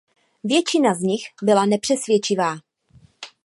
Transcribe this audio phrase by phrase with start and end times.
[0.43, 2.57] Většina z nich byla nepřesvědčivá.